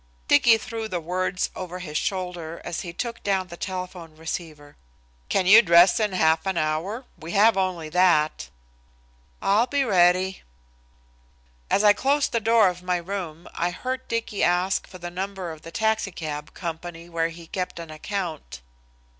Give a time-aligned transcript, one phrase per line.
[0.27, 4.75] Dicky threw the words over his shoulder as he took down the telephone receiver.
[5.29, 7.05] "Can you dress in half an hour?
[7.19, 8.49] We have only that."
[9.43, 10.41] "I'll be ready."
[11.69, 15.51] As I closed the door of my room I heard Dicky ask for the number
[15.51, 18.61] of the taxicab company where he kept an account.